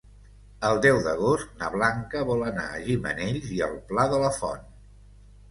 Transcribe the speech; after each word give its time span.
El 0.69 0.79
deu 0.85 0.95
d'agost 1.07 1.51
na 1.59 1.69
Blanca 1.75 2.23
vol 2.31 2.41
anar 2.47 2.65
a 2.71 2.81
Gimenells 2.87 3.53
i 3.59 3.61
el 3.69 3.79
Pla 3.93 4.09
de 4.17 4.25
la 4.27 4.35
Font. 4.41 4.67